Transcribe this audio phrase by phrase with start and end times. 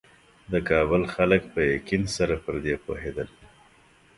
[0.51, 3.29] د کابل خلک په یقین سره پر دې پوهېدل.